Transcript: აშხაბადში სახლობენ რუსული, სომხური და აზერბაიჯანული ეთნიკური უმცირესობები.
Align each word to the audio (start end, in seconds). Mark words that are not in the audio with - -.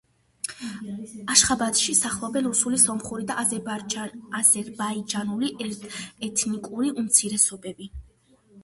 აშხაბადში 1.33 1.93
სახლობენ 1.99 2.47
რუსული, 2.49 2.79
სომხური 2.85 3.27
და 3.33 3.37
აზერბაიჯანული 4.39 5.55
ეთნიკური 5.69 6.95
უმცირესობები. 7.05 7.95